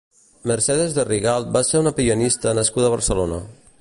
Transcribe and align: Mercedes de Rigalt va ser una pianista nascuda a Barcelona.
Mercedes 0.51 0.95
de 0.95 1.05
Rigalt 1.09 1.51
va 1.57 1.63
ser 1.67 1.81
una 1.83 1.93
pianista 2.01 2.55
nascuda 2.61 2.89
a 2.91 2.95
Barcelona. 2.95 3.41